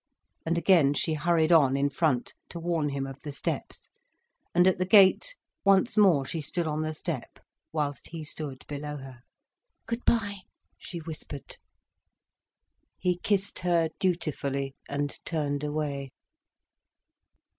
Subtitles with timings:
[0.47, 3.91] And again she hurried on in front, to warn him of the steps.
[4.55, 7.37] And at the gate, once more she stood on the step
[7.71, 9.19] whilst he stood below her.
[9.85, 10.39] "Good bye,"
[10.79, 11.57] she whispered.
[12.97, 16.09] He kissed her dutifully, and turned away.